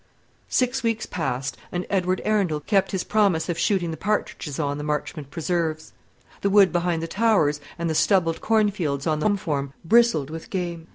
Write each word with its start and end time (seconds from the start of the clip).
Six 0.49 0.81
weeks 0.81 1.05
passed, 1.05 1.57
and 1.71 1.85
Edward 1.87 2.23
Arundel 2.25 2.59
kept 2.59 2.91
his 2.91 3.03
promise 3.03 3.49
of 3.49 3.59
shooting 3.59 3.91
the 3.91 3.97
partridges 3.97 4.57
on 4.59 4.79
the 4.79 4.83
Marchmont 4.83 5.29
preserves. 5.29 5.93
The 6.41 6.49
wood 6.49 6.73
behind 6.73 7.03
the 7.03 7.07
Towers, 7.07 7.61
and 7.77 7.87
the 7.87 7.93
stubbled 7.93 8.41
corn 8.41 8.71
fields 8.71 9.05
on 9.05 9.19
the 9.19 9.27
home 9.27 9.37
farm, 9.37 9.73
bristled 9.85 10.31
with 10.31 10.49
game. 10.49 10.87